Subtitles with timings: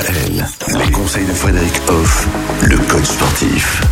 [0.00, 0.46] DKL,
[0.78, 2.26] les conseils de Frédéric Hoff,
[2.62, 3.82] le coach sportif.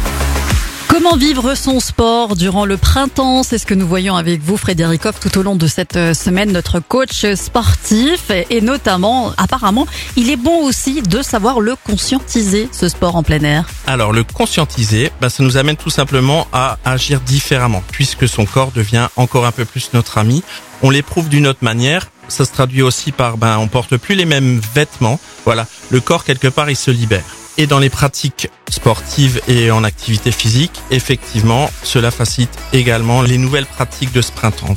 [0.88, 3.42] Comment vivre son sport durant le printemps?
[3.42, 6.14] C'est ce que nous voyons avec vous, Frédéric Hoff, tout au long de cette euh,
[6.14, 8.30] semaine, notre coach sportif.
[8.50, 9.86] Et notamment, apparemment,
[10.16, 13.68] il est bon aussi de savoir le conscientiser, ce sport en plein air.
[13.86, 18.72] Alors, le conscientiser, bah, ça nous amène tout simplement à agir différemment, puisque son corps
[18.72, 20.42] devient encore un peu plus notre ami.
[20.82, 22.08] On l'éprouve d'une autre manière.
[22.28, 25.18] Ça se traduit aussi par, ben, on porte plus les mêmes vêtements.
[25.44, 25.66] Voilà.
[25.90, 27.24] Le corps, quelque part, il se libère.
[27.56, 33.66] Et dans les pratiques sportives et en activité physique, effectivement, cela facilite également les nouvelles
[33.66, 34.76] pratiques de ce printemps.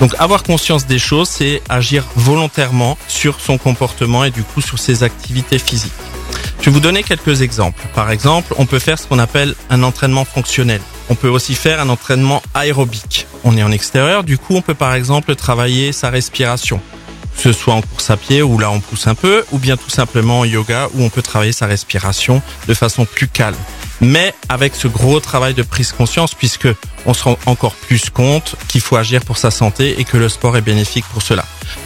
[0.00, 4.78] Donc avoir conscience des choses, c'est agir volontairement sur son comportement et du coup sur
[4.78, 5.92] ses activités physiques.
[6.60, 7.86] Je vais vous donner quelques exemples.
[7.94, 10.80] Par exemple, on peut faire ce qu'on appelle un entraînement fonctionnel.
[11.08, 13.26] On peut aussi faire un entraînement aérobique.
[13.48, 16.80] On est en extérieur, du coup on peut par exemple travailler sa respiration
[17.36, 19.90] ce soit en course à pied où là on pousse un peu, ou bien tout
[19.90, 23.56] simplement en yoga où on peut travailler sa respiration de façon plus calme.
[24.00, 26.68] Mais avec ce gros travail de prise conscience puisque
[27.06, 30.28] on se rend encore plus compte qu'il faut agir pour sa santé et que le
[30.28, 31.44] sport est bénéfique pour cela.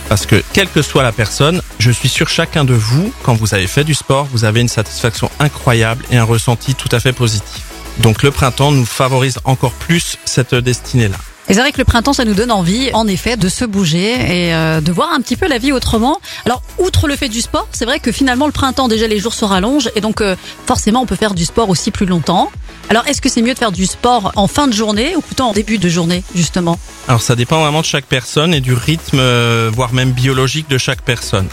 [0.09, 3.55] Parce que quelle que soit la personne, je suis sûr chacun de vous, quand vous
[3.55, 7.13] avez fait du sport, vous avez une satisfaction incroyable et un ressenti tout à fait
[7.13, 7.70] positif.
[8.03, 11.17] Donc le printemps nous favorise encore plus cette destinée-là.
[11.49, 14.13] Et c'est vrai que le printemps, ça nous donne envie, en effet, de se bouger
[14.13, 16.21] et euh, de voir un petit peu la vie autrement.
[16.47, 19.35] Alors, outre le fait du sport, c'est vrai que finalement, le printemps, déjà, les jours
[19.35, 22.53] se rallongent et donc, euh, forcément, on peut faire du sport aussi plus longtemps.
[22.89, 25.45] Alors, est-ce que c'est mieux de faire du sport en fin de journée ou plutôt
[25.45, 29.19] en début de journée, justement Alors, ça dépend vraiment de chaque personne et du rythme,
[29.21, 31.47] euh, voire même biologique de chaque personne.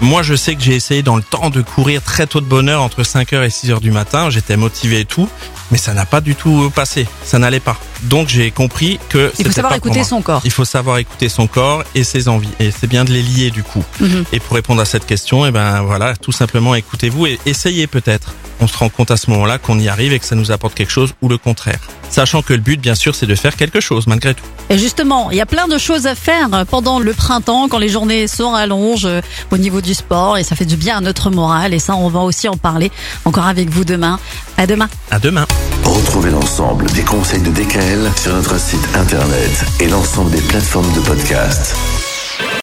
[0.00, 2.68] Moi, je sais que j'ai essayé dans le temps de courir très tôt de bonne
[2.68, 4.30] heure, entre 5h et 6h du matin.
[4.30, 5.28] J'étais motivé et tout,
[5.72, 7.08] mais ça n'a pas du tout passé.
[7.24, 7.76] Ça n'allait pas.
[8.02, 10.42] Donc, j'ai compris que il faut savoir pas écouter son corps.
[10.44, 12.50] Il faut savoir écouter son corps et ses envies.
[12.60, 13.84] Et c'est bien de les lier du coup.
[13.98, 14.24] Mhm.
[14.32, 18.34] Et pour répondre à cette question, eh ben voilà, tout simplement écoutez-vous et essayez peut-être.
[18.64, 20.74] On se rend compte à ce moment-là qu'on y arrive et que ça nous apporte
[20.74, 21.80] quelque chose ou le contraire.
[22.08, 24.44] Sachant que le but, bien sûr, c'est de faire quelque chose malgré tout.
[24.70, 27.90] Et justement, il y a plein de choses à faire pendant le printemps, quand les
[27.90, 29.20] journées se rallongent euh,
[29.50, 31.74] au niveau du sport, et ça fait du bien à notre morale.
[31.74, 32.90] Et ça, on va aussi en parler
[33.26, 34.18] encore avec vous demain.
[34.56, 34.88] À demain.
[35.10, 35.44] À demain.
[35.84, 41.00] Retrouvez l'ensemble des conseils de DKL sur notre site internet et l'ensemble des plateformes de
[41.00, 41.76] podcast.